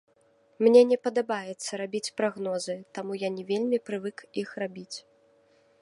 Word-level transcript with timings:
Мне 0.67 0.79
не 0.91 0.97
падабаецца 1.07 1.79
рабіць 1.81 2.13
прагнозы, 2.21 2.75
таму 2.99 3.19
я 3.27 3.31
не 3.37 3.43
вельмі 3.53 3.77
прывык 3.91 4.17
іх 4.45 4.49
рабіць. 4.65 4.97